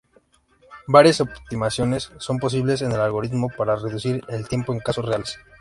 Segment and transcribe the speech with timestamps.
[0.87, 5.37] Varias optimizaciones son posibles en el algoritmo para reducir el tiempo en casos reales.